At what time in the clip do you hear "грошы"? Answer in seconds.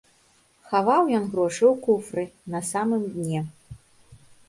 1.35-1.63